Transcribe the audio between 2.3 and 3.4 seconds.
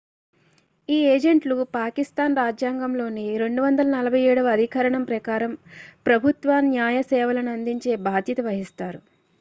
రాజ్యాంగంలోని